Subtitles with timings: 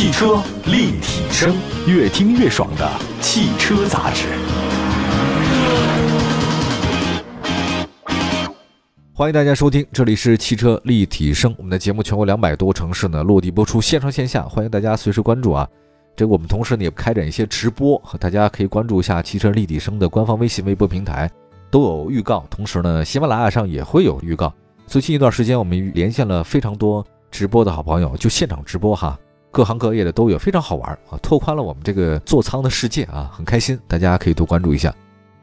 [0.00, 1.54] 汽车立体声，
[1.86, 4.28] 越听越爽的汽车杂志。
[9.12, 11.54] 欢迎大家收听，这里是汽车立体声。
[11.58, 15.68] 我们的节目全国两百多城市呢落地播出，线上线下，欢迎大家随时关注啊。
[16.16, 21.30] 这个我们同时呢也开展一些直播，和大家可以关注一下汽车立体声的官方微信、微博平台，
[21.70, 22.46] 都有预告。
[22.48, 24.50] 同时呢，喜马拉雅上也会有预告。
[24.86, 29.18] 最近一段时间，我们连线了非常多直播的好朋友，就现场直播哈，
[29.50, 34.94] 各行各业的都有，非常好玩啊，拓宽了我们这个座舱的世界啊，很开心，大家可以多关注一下。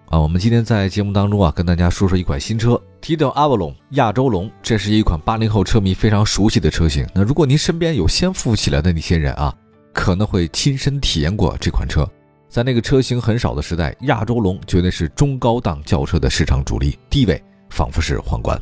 [0.09, 7.05] 啊，我们今天在节目当中啊，跟大家说说一款新车，提到阿波龙亚洲龙，这是一款八零后车迷非常熟悉的车型。
[7.13, 9.53] 那如果您身边有先富起来的那些人啊，
[9.93, 12.07] 可能会亲身体验过这款车。
[12.47, 18.57] 在那个车型很少的时代，亚洲龙绝对是中高档轿车的市场主力，地位仿佛是皇冠。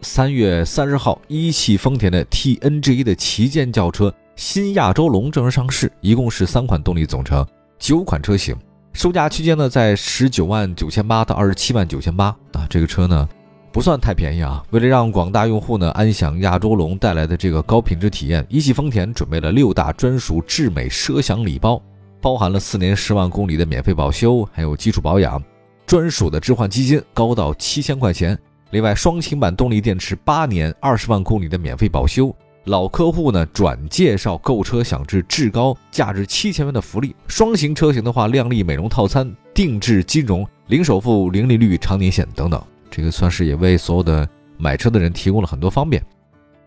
[0.00, 4.10] 三月三十号，一汽丰田的 TNGA 的旗舰轿车
[4.40, 7.46] 新亚洲龙正式上市，一共是三款动力总成，
[7.78, 8.56] 九款车型。
[8.94, 13.28] 售价区间呢，在十九万九千八到二十七万九千八啊，这个车呢
[13.70, 14.64] 不算太便宜啊。
[14.70, 21.80] 为了让广大用户呢安享亚洲龙带来的这个高品质体验，一汽丰田准备了六大专属智美奢享礼包，
[22.18, 25.40] 包含了四年十万公里的免费保修，还有基础保养，
[25.84, 28.36] 专属的置换基金高到七千块钱。
[28.70, 32.34] 另外，双擎版动力电池八年二十万公里的免费保修。
[32.70, 46.00] 老客户呢转介绍购车享至至高价值七千元的福利，双型车型的话，靓丽美容套餐、定制金融、零首付、零利率、长年险等等，这个算是也为所有的买车的人提供了很多方便。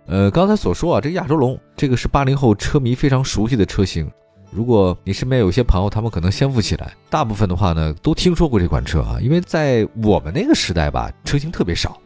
[0.08, 4.12] 呃，刚才所说啊，这亚洲龙这个是八零后车迷非常熟悉的车型，
[4.52, 11.98] 如果你身边有些朋友，他们可能先富起来，大部分的话呢都听说过这款车啊，因为在我们那个时代吧，车型特别少，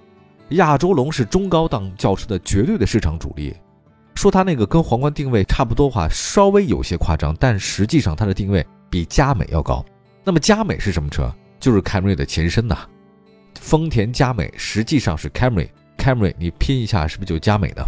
[0.50, 3.56] 亚洲龙是中高档轿车的绝对的市场主力。
[4.18, 9.86] 说它那个跟皇冠定位差不多的话，稍微有些夸张，但实际上它的定位比佳美要高。
[10.24, 11.32] 那么佳美是什么车？
[11.60, 12.76] 就是凯美瑞的前身呐。
[13.54, 17.86] 丰田佳美实际上是凯美瑞，凯美瑞你拼一下是不是就佳美呢？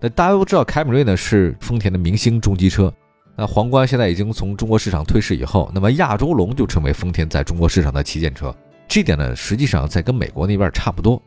[0.00, 2.92] 那大家都知道凯美瑞呢是丰田的明星中级车。
[3.34, 8.54] 那皇冠现在已经从中国市场退市以后，那么亚洲龙就成为丰田在中国市场的旗舰车。
[8.86, 11.20] 这点呢，实际上在跟美国那边差不多。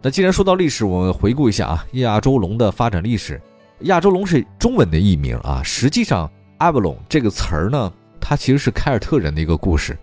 [0.00, 3.40] 那既然说到历史，我们回顾一下啊，亚洲龙的发展历史。
[3.80, 9.98] 亚洲龙是中文的译名啊，实际上 Avalon 这个词儿呢，它其实是凯尔特人的一个故事。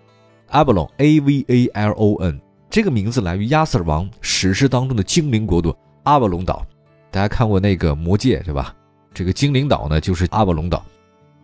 [0.50, 5.74] Avalon A V A L O N 这个名字来于亚瑟王史诗当中的精灵国度
[6.04, 6.64] 阿瓦隆岛。
[7.10, 8.74] 大家看过那个魔戒对吧？
[9.14, 10.84] 这个精灵岛呢就是阿瓦隆岛。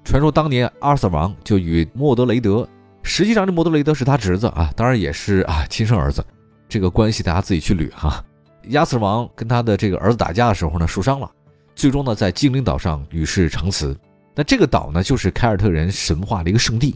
[0.04, 2.66] 传说当年阿瑟王就与莫德雷德，
[3.02, 6.24] 实际上这莫德雷德是他侄子啊，当然也是啊亲生儿子。
[6.68, 8.22] 这个关系大家自己去捋哈。
[8.68, 11.30] 亚瑟王跟他的这个儿子打架的时候呢，受伤了。
[11.78, 13.96] 最终呢，在精灵岛上与世长辞。
[14.34, 16.92] 那这个岛呢，就是凯尔特人神话的一个圣地。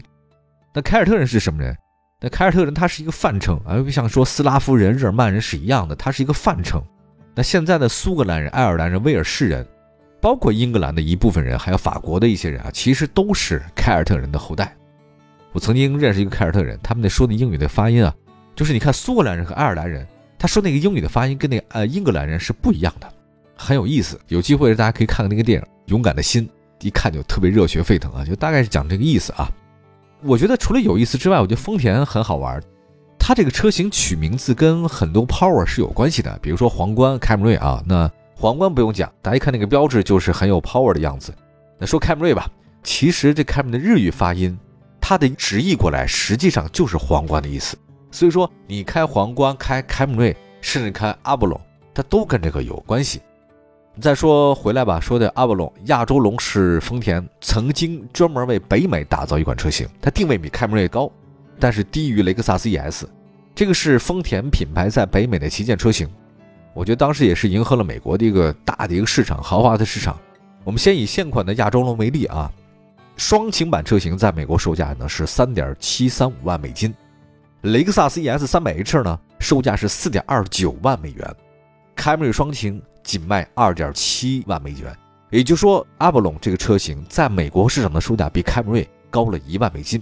[0.73, 1.73] 那凯尔特人是什么人？
[2.19, 6.83] 那凯尔特人他是一个泛称啊，就像说斯拉夫人、日耳曼人是一样的，他是一个泛称。
[7.33, 9.65] 那现在的苏格兰人、爱尔兰人、威尔士人，
[10.19, 14.75] 包括英格兰的一部分人，还有法国的一些人啊，其实都是凯尔特人的后代。
[15.53, 18.13] 我曾经认识一个凯尔特人，他们那说的英语的发音啊，
[18.53, 20.05] 就是你看苏格兰人和爱尔兰人，
[20.37, 23.09] 他说那个英语的发音跟那个呃英格兰人是不一样的。
[23.63, 26.45] 很有意思，有机会大家可以看看那个电影《勇敢的心》，
[26.85, 28.25] 一看就特别热血沸腾啊！
[28.25, 29.49] 就大概是讲这个意思啊。
[30.21, 32.61] 我觉得除了有意思之外，我觉得丰田很好玩。
[33.17, 37.81] 它这个车型取名字跟很多 power 是有关系的，比如说皇冠、凯美瑞啊。
[37.87, 41.33] 那皇冠不用讲，大家一看那个标志就是很有 power 的样子。
[41.79, 42.49] 那说凯美瑞吧，
[42.83, 44.57] 其实这凯美瑞的日语发音，
[44.99, 47.77] 它的直译过来实际上就是皇冠的意思。
[48.11, 51.59] 所以说你开皇冠、开凯美瑞，甚至开阿波罗，
[51.93, 53.21] 它都跟这个有关系。
[54.01, 61.09] 再说回来吧，说的阿波龙亚洲龙是丰田曾经专门为北美打造一款车型，它定位比凯美瑞高，
[61.59, 63.05] 但是低于雷克萨斯 ES。
[63.53, 66.09] 这个是丰田品牌在北美的旗舰车型，
[66.73, 70.19] 我觉得当时也是迎合了美国的一个大的一个市场，豪华的市场。
[70.63, 72.51] 我们先以现款的亚洲龙为例啊，
[73.15, 76.91] 双擎版车型在美国售价呢是三点七三五万美金，
[77.61, 81.35] 雷克萨斯 ES 三百 H 呢售价是四点二九万美元，
[81.95, 82.81] 凯美瑞双擎。
[83.03, 84.95] 仅卖二点七万美元，
[85.29, 90.01] 也就是说，阿波隆这个车型在美国市场的售价比凯美瑞高了一万美金。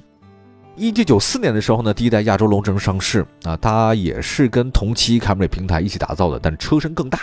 [0.78, 7.20] 一九九四年的时候呢，第一代亚洲龙正式上市啊，它也是跟同期凯美瑞平台一起打造的，但车身更大。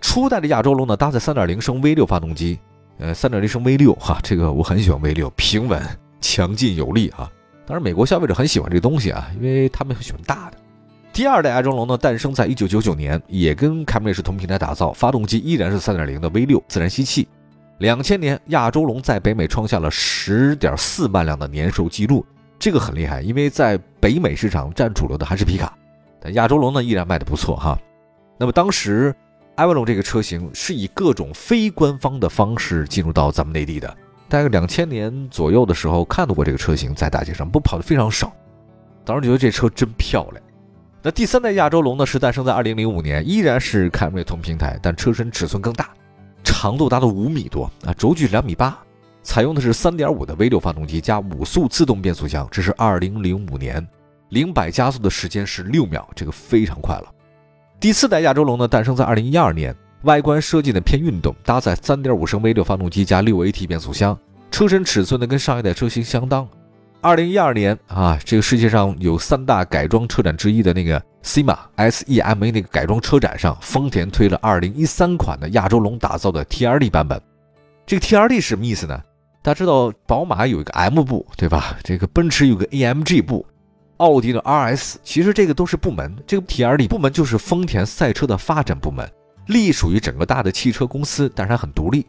[0.00, 2.58] 初代的亚洲龙呢，搭载三点零升 V 六发动机，
[2.98, 5.80] 呃，三点零升 V 六哈，这个我很喜欢 V 六，平稳、
[6.20, 7.30] 强劲有力啊。
[7.64, 10.56] 当然，美国消费者很喜欢这个东西啊，因为他们很喜欢大的。
[11.20, 17.28] 第二代亚洲龙呢，诞生在一九九九年，也跟凯美瑞是同平台打造，发动机依然是三点零的 V 六自然吸气，
[17.76, 22.24] 两千年，亚洲龙在北美创下了十点四万辆的年售记录，
[22.58, 25.76] 这个很厉害，因为在北美市场占主流的还是皮卡，
[26.22, 27.78] 但亚洲龙呢依然卖的不错哈。
[28.38, 29.14] 那么当时，
[29.56, 33.94] 艾文龙这个车型是以各种非官方的方式进入到咱们内地的，
[34.26, 38.32] 大概两千年左右的时候看到过这个车型在大街上，不跑的非常少。
[39.04, 40.42] 当时觉得这车真漂亮。
[41.02, 45.88] 那第三代亚洲龙呢是诞生在二零零五年，依然是凯美瑞同平台，但车身尺寸更大。
[46.44, 48.78] 长度达到五米多啊，轴距两米八，
[49.22, 52.46] 采用的是三点五的 V 六发动机加五速自动变速箱。
[52.50, 53.86] 这是二零零五年，
[54.28, 57.06] 零百加速的时间是六秒，这个非常快了。
[57.78, 64.18] 第四代亚洲龙呢，诞生在二零一二年，外观设计呢偏运动，搭载三点五升 V 六发动机加六 AT 变速箱，
[64.50, 66.46] 车身尺寸呢跟上一代车型相当。
[67.02, 77.18] 二零一二年啊，这个世界上有三大改装车展之一的那个 SEMA S E M A 那个改装车展上，丰田推了二零一三款的亚洲龙打造的 T R D 版本。
[77.86, 79.02] 这个 T R D 什么意思呢？
[79.42, 81.74] 大家知道宝马有一个 M 部，对吧？
[81.82, 83.46] 这个奔驰有个 A M G 部，
[83.96, 86.14] 奥迪的 R S，其实这个都是部门。
[86.26, 89.10] 这个 T R D 部门就是丰田赛车的发展部门，
[89.46, 92.04] 隶属于整个大的汽车公司，但是它很独立。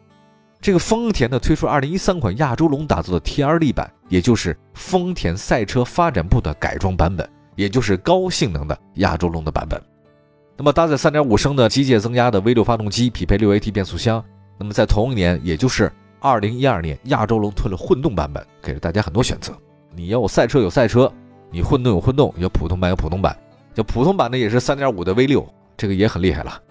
[0.62, 9.82] 这个丰田呢推出二零一三款亚洲龙打造的 T R D 版，也就是丰田赛车发展部的改装版本，也就是高性能的亚洲龙的版本。
[10.56, 14.24] 那么搭载三点五升的机械增压的 V 六发动机，匹配六 A T 变速箱。
[14.56, 19.52] 那么在同一年，也就是二零一二年，亚洲龙推了混动版本，给了大家很多选择。
[19.92, 21.12] 你要有赛车有赛车，
[21.50, 23.36] 你混动有混动，有普通版有普通版。
[23.74, 25.44] 就普通版呢也是三点五的 V 六，
[25.76, 26.62] 这个也很厉害了。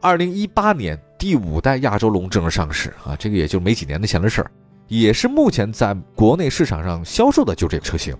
[0.00, 0.96] 二零一八年。
[1.20, 4.50] 第五代亚洲龙正式上市啊，这个也就没几年的前的事儿，
[4.88, 8.16] 也是目前在国内市场上销售的就这个车型，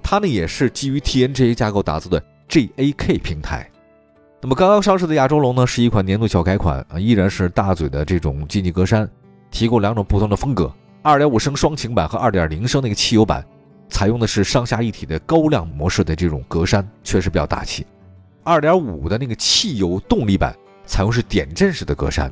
[0.00, 3.68] 它呢也是基于 TNGA 架构打造的 GAK 平台。
[4.40, 9.08] 那么刚刚上市的亚洲龙呢，是一款年度小改款啊，依然是大嘴的这种进气格栅，
[9.50, 13.44] 提供两种不同的风格，二点五升双擎版和二点零升那个汽油版，
[13.90, 17.84] 采用的是上下一体的高亮模式的这种格栅，确实比较大气。
[18.44, 20.56] 二点五的那个汽油动力版。
[20.88, 22.30] 采用是点阵式的格栅，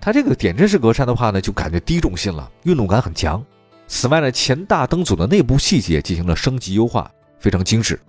[0.00, 3.44] 它这个点阵式格栅的话呢，就感觉低重心了，运动感很强。
[3.88, 8.00] 此外呢，前大灯组的内部细节进行了升级优化，非常精致。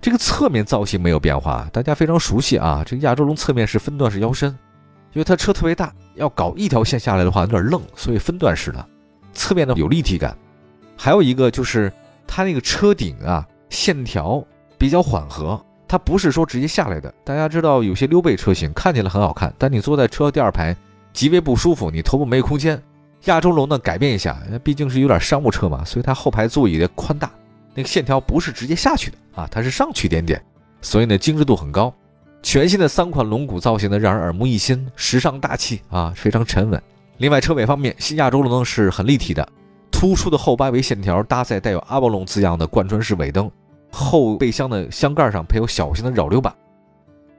[0.00, 2.82] 这个侧面造型没有变化，大家非常熟悉啊。
[2.84, 4.48] 这个亚洲龙侧面是分段式腰身，
[5.12, 8.88] 因为它车特别大，要搞一条线下来的话有点愣，所以分段式的。
[9.34, 10.36] 侧面呢有立体感，
[10.96, 11.92] 还有一个就是
[12.26, 14.42] 它那个车顶啊线条
[14.78, 15.62] 比较缓和。
[15.90, 20.76] 它不是说直接下来的，大家知道有些溜背车型看起来很好看，但你坐在车第二排
[21.12, 22.80] 极为不舒服，你头部没有空间。
[23.24, 27.28] 亚洲龙呢改变一下，毕竟是有点商务车嘛，所以它后排座椅的宽大，
[27.74, 30.40] 那个线条不是直接下去的啊，它是上去一点点，
[30.80, 31.92] 所以呢精致度很高。
[32.40, 36.80] 全新的三款龙骨造型呢让人耳目一新，时尚大气啊，非常沉稳。
[37.16, 39.44] 另外车尾方面，新亚洲龙呢是很立体的，
[39.90, 43.50] 突出的后八维线条搭载带有阿波龙字样的贯穿式尾灯。
[43.90, 46.54] 后备箱的箱盖上配有小型的扰流板，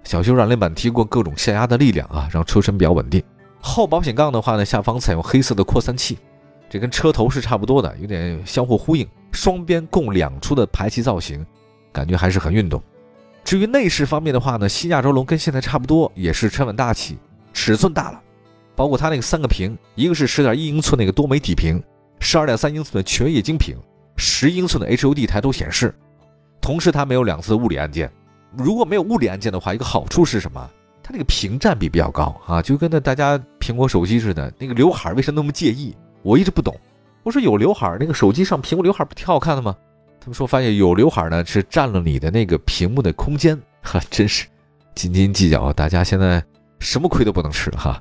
[0.04, 3.24] 小型扰流板提供各种下压的力量啊，让车身比较稳定。
[3.60, 6.18] 后保险杠的话呢，下方采用黑色的扩散器，
[6.70, 9.08] 这跟车头是差不多的，有点相互呼应。
[9.32, 11.46] 双边共两出的排气造型，
[11.94, 12.82] 感觉还是很运动。
[13.46, 17.18] 至于内饰方面的话呢，新亚洲龙跟现在差不多，也是沉稳大气，
[17.54, 18.22] 尺寸大了，
[18.76, 21.82] 包括它那个三个屏，一个是十点一英寸那个多媒体屏，
[22.20, 23.78] 十二点三英寸的全液晶屏，
[24.18, 25.96] 十英寸的 HUD 抬头显示。
[26.62, 28.10] 同时，它没有两次物理按键。
[28.56, 30.70] 如果没有物理按键的话，一个好处是什么？
[31.04, 35.96] 它那个屏占比比较高啊，就跟那大家苹果手机似的，那个刘海为什么那么介意？
[36.22, 36.76] 我一直不懂。
[37.24, 39.76] 我说有刘海，那个手机上苹果刘海不挺好看的吗？
[40.20, 44.46] 他们说发现有刘海呢，是占了你的那个屏幕的空间， 哈，真是
[44.94, 45.74] 斤斤计较啊。
[45.74, 46.44] 大家现在
[46.80, 48.00] 什么亏都不能吃哈。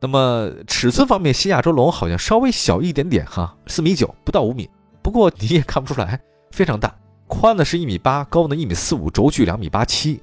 [0.00, 4.70] 那么尺寸方面，新亚洲龙好像稍微小一点点哈，四米九不到五米，
[5.02, 6.18] 不过你也看不出来，
[6.50, 6.94] 非常大。
[7.30, 10.20] 宽的是一米八，高呢一米四五，轴距两米八七。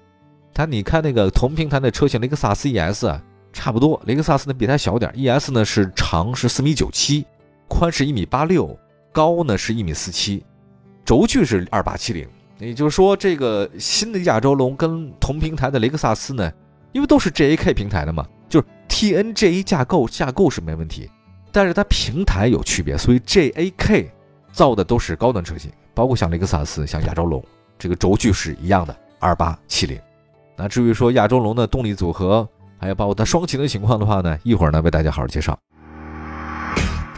[0.51, 3.23] 但你看那个同平台的车型雷克萨斯 ES 啊，
[3.53, 3.99] 差不多。
[4.05, 7.25] 雷克萨斯呢比它小点，ES 呢是长是四米九七，
[7.69, 8.77] 宽是一米八六，
[9.13, 10.43] 高呢是一米四七，
[11.05, 12.27] 轴距是二八七零。
[12.59, 16.51] 也就是说，这个新的亚洲龙跟同平台的雷克萨斯呢，
[16.91, 21.09] 因为都是 JAK 平台的嘛，就是 TNGA 架构架构是没问题，
[21.53, 24.07] 但是它平台有区别，所以 JAK
[24.51, 25.71] 造的都是高端车型。
[25.97, 27.43] 包括像雷克萨斯、像亚洲龙，
[27.79, 29.99] 这个轴距是一样的，二八七零。
[30.55, 35.57] 那至于说亚洲龙的动力组合，还有包括它双擎的情况的话呢，一会儿呢为大家好好介绍。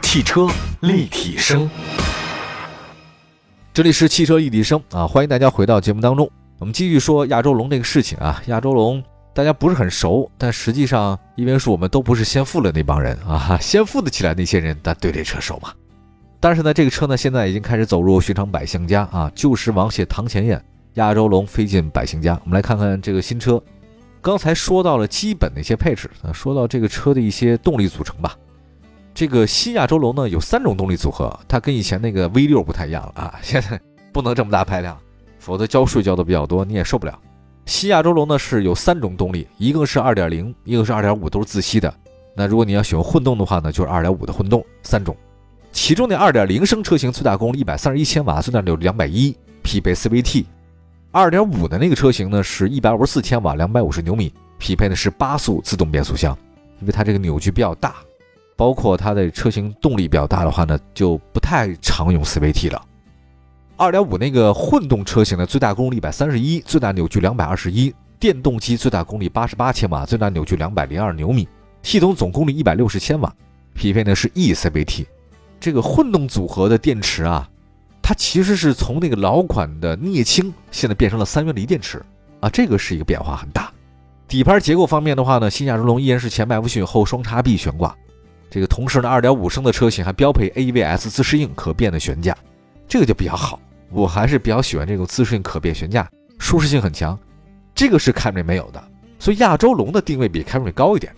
[0.01, 0.47] 汽车
[0.79, 1.69] 立体声，
[3.73, 6.31] 这里是汽车立体声啊，欢迎大家回到节目当中。
[6.57, 15.73] 我们继续说亚洲龙这个事情啊，亚洲龙大家不是很熟，但实际上因为是我们都不是先富了那帮人啊，先富的起来那些人，但对这车熟嘛。
[16.39, 22.39] 但是呢，这个车呢现在已经开始走入寻常百姓家啊，旧时王谢堂前燕，亚洲龙飞进百姓家。
[22.45, 23.61] 我们来看看这个新车。
[24.21, 28.37] 刚才说到了基本的一些配置，啊，说到这个车的一些动力组成吧。
[29.13, 33.79] 这个新亚洲龙呢有三种动力组合，它跟以前那个 V 六不太一样了啊，现在
[34.13, 34.97] 不能这么大排量，
[35.39, 37.19] 否则交税交的比较多，你也受不了。
[37.65, 41.93] 新亚洲龙呢是有三种动力，一个是二点零，一个是二点五，都是自吸的。
[42.33, 45.13] 那如果你要喜欢混动的话呢，就是二点五的混动，三种。
[45.71, 50.45] 其中的二点零升车型最大功率一百三十一千瓦，最大扭矩两百一，匹配 CVT。
[51.11, 56.37] 二点五的那个车型呢，是一百五十四千瓦，两百五十牛米，匹配的是八速自动变速箱，
[56.81, 57.95] 因为它这个扭矩比较大，
[58.55, 62.81] 包括它的车型动力比较大的话呢，就不太常用 CVT 了。
[63.77, 71.47] 二点五那个混动车型的最大功率一百三十一，最大扭矩两百二十一，电动机最大功率八十八千瓦，最大扭矩两百零二牛米，
[71.81, 73.33] 系统总功率一百六十千瓦，
[73.73, 75.05] 匹配的是 eCVT。
[75.59, 77.47] 这个混动组合的电池啊。
[78.01, 82.03] 它其实是从那个老款的镍氢，现在变成了三元锂电池
[82.39, 83.71] 啊，这个是一个变化很大。
[84.27, 87.95] 底盘结构方面的话呢，新亚洲龙依然是前麦弗逊后双叉臂悬挂，
[88.49, 92.35] 这个同时呢，2.5升的车型还标配 AVS 自适应可变的悬架，
[92.87, 93.59] 这个就比较好。
[93.91, 97.17] 我还是比较喜欢这种自适应可变悬架，舒适性很强。
[97.75, 98.83] 这个是凯美瑞没有的，
[99.19, 101.13] 所以亚洲龙的定位比凯美瑞高一点。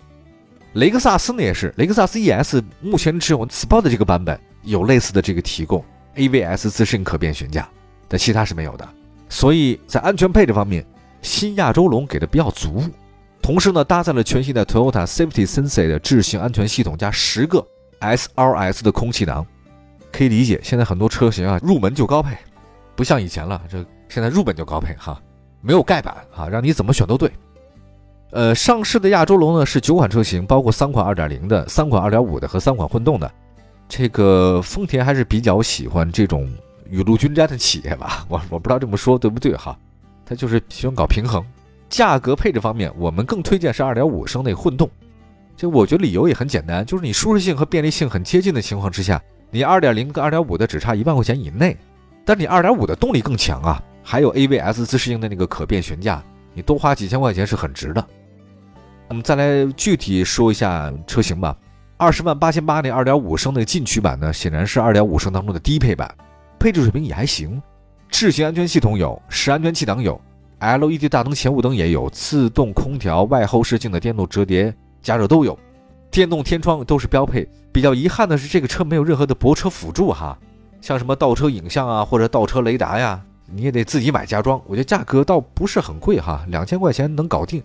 [0.74, 5.84] 雷克萨斯呢也是，雷克萨斯 ES 目前只有 Sport 这个版本有类似的这个提供。
[6.16, 7.68] AVS 自适应可变悬架，
[8.08, 8.88] 但其他是没有的。
[9.28, 10.86] 所以在安全配置方面，
[11.22, 12.84] 新亚洲龙给的比较足。
[13.42, 17.66] 同时呢，搭载了全新的 Toyota Safety Sense 的智行安全系统，加十个
[18.00, 19.46] SRS 的空气囊。
[20.12, 22.38] 可以理解，现在很多车型啊，入门就高配，
[22.96, 23.62] 不像以前了。
[23.70, 25.22] 这现在入门就高配哈，
[25.62, 27.32] 没有盖板啊，让你怎么选都对。
[28.32, 33.30] 呃，上市的亚洲龙呢是九款车型，包括三款2.0的、三款2.5的和三款混动的。
[33.90, 36.50] 这个丰田还是比较喜欢这种
[36.90, 39.78] 雨露均沾的企业吧， 我我不知道这么说对不对哈，
[40.26, 41.44] 他就是喜欢搞平衡。
[41.90, 44.90] 价格配置方面，我们更推荐是2.5升那混动，
[45.58, 51.76] 就我觉得理由也很简单，就是你舒适性和便利性很接近的情况之下，你2.0跟2.5的只差一万块钱以内，
[52.24, 56.24] 但你2.5的动力更强啊，还有 AVS 自适应的那个可变悬架，
[56.54, 58.08] 你多花几千块钱是很值的。
[59.12, 61.54] 我们再来具体说一下车型吧。
[61.98, 66.10] 二十万八千八那二点五升的进取版呢，显然是二点五升当中的低配版，
[66.58, 67.62] 配置水平也还行。
[68.10, 70.20] 智行安全系统有，十安全气囊有
[70.62, 75.60] ，LED 大灯前雾灯也有，自动空调、外后视镜的电动折叠加热都有，
[76.10, 77.46] 电动天窗都是标配。
[77.74, 80.40] 比较遗憾的是，这个车没有任何的泊车辅助哈，
[80.80, 84.62] 像什么倒车影像啊或者倒车雷达呀，你也得自己买加装。
[84.68, 87.62] 我觉得价格倒不是很贵哈，两千块钱能搞定。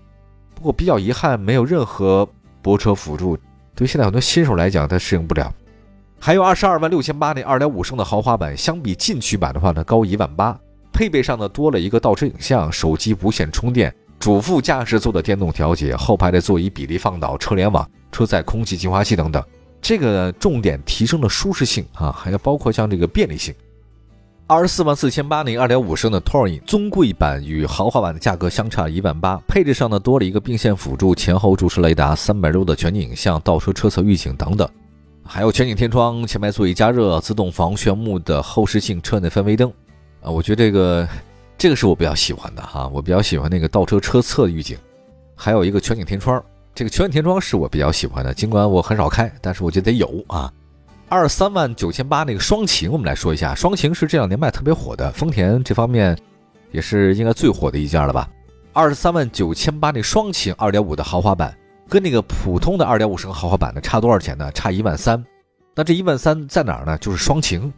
[0.56, 2.26] 不过比较遗憾，没有任何
[2.62, 3.36] 泊车辅助。
[3.74, 5.52] 对于现在很多新手来讲，他适应不了。
[6.18, 10.58] 还有二十二万六千八那二点五升的豪华版，相比进取版的话呢，高一万八。
[10.90, 19.44] 配备上呢，多了一个倒车影像、手机无线充电、主副驾驶座的电动调节、后排的座椅比例放倒、车联网、车载空气净化器等等。
[19.82, 23.54] 这个重点提升了舒适性啊，还要包括像这个便利性。
[24.48, 34.68] 二十四万四千八那二点五升的 Touring 尊贵版与豪华版的价格相差一万八，配置上呢多了一个并线辅助、前后驻车雷达、三百六的全景影像、倒车车侧预警等等，
[35.24, 39.68] 还有全景天窗、前排座椅加热、自动防眩目的后视镜、车内氛围灯。
[40.20, 41.08] 啊，我觉得这个
[41.58, 44.78] 这个是我比较喜欢的哈，我比较喜欢那个倒车车侧预警，
[45.34, 46.40] 还有一个全景天窗，
[46.72, 50.52] 这个全景天窗是我比较喜欢的，尽管我很少开，但是我觉得得有啊。
[51.08, 56.18] 二十三万九千八那个双擎，我们来说一下，双擎是这两年卖特别火的，丰田这方面
[56.72, 58.28] 也是应该最火的一家了吧？
[58.72, 61.56] 二十三万九千八那双擎二点五的豪华版，
[61.88, 64.50] 跟那个普通的二点五升豪华版的差多少钱呢？
[64.50, 65.24] 差一万三。
[65.76, 66.98] 那这一万三在哪儿呢？
[66.98, 67.72] 就是双擎。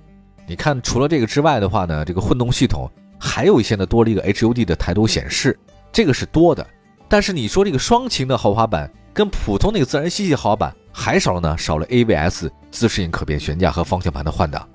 [0.47, 5.56] 你看，除了这个之外的话呢，这个混动系统还有一些呢，多了一个 HUD 的抬头显示，
[5.92, 6.66] 这个是多的。
[7.08, 10.75] 但是你说这个双擎的豪华版跟普通那个自然吸气豪华版。
[10.92, 14.68] 还少了呢，少了 AVS 自适应可变悬架和方向盘的换挡。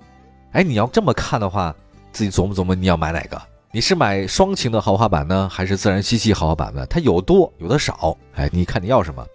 [0.51, 1.75] 哎，你要这么看的话，
[2.11, 3.41] 自己琢磨琢磨，你要买哪个？
[3.71, 6.85] 你是买双擎的豪华版呢，还是自然吸气豪华版呢？
[6.85, 9.25] 它有多有的少，哎，你看你要什么？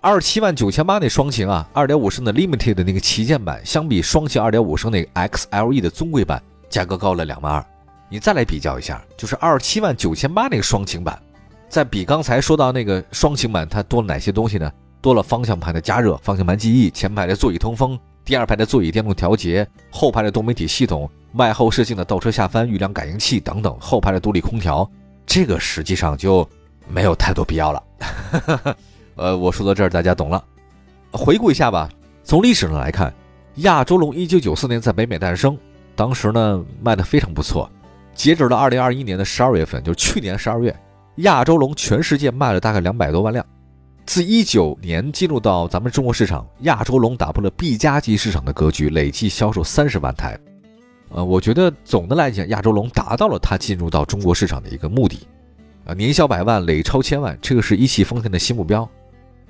[0.00, 7.64] 二十七万九千八那双擎啊，二点五升的 Limited 的那个旗舰版，相比双擎二点五升那个 XLE 的尊贵版，价格高了两万二。
[8.08, 11.20] 你再来比较一下，就是二十七万九千八那个双擎版，
[11.68, 14.72] 再比刚才说到那个双擎版，它多了哪些东西呢？
[15.00, 24.88] 多了方向盘的加热、方向盘记忆、前排的座椅通风、第二排的座椅电动调节、后排的多媒体系统、外后视镜的倒车下翻预量感应器等等，后排的独立空调，
[25.24, 26.48] 这个实际上就
[26.88, 27.82] 没有太多必要了
[29.14, 30.42] 呃，我说到这儿，大家懂了。
[31.12, 31.88] 回顾一下吧，
[32.24, 33.12] 从历史上来看，
[33.56, 35.56] 亚洲龙一九九四年在北美诞生，
[35.94, 37.70] 当时呢卖的非常不错。
[38.14, 40.74] 截止到二零二一年的十二月份，就是去年十二月，
[41.16, 43.44] 亚洲龙全世界卖了大概两百多万辆。
[44.06, 50.38] 自一九年进入到咱们中国市场，亚洲龙打破了 B 加级市场的格局，累计销售三十万台。
[51.10, 55.26] 呃，我觉得总的来讲，亚洲龙达到了它进入到中国市场的一个目的。
[55.84, 58.88] 啊，年销百万，累超千万，这个是一汽丰田的新目标。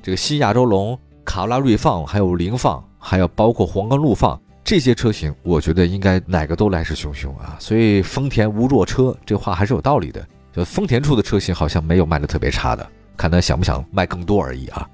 [0.02, 7.56] 这个新亚洲龙、卡罗拉锐放，还有凌放，还有包括皇冠陆放这些车型，我觉得应该哪个都来势汹汹啊。
[7.58, 10.26] 所以丰田无弱车，这话还是有道理的。
[10.52, 14.88] 就丰田出的车型好像没有卖的特别差的，看他想不想卖更多而已啊。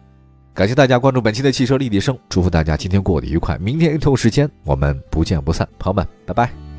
[0.55, 6.72] 感谢大家关注本期的汽车立体声，祝福大家今天过得愉快，明天同一时间我们不见不散，朋友们，拜拜。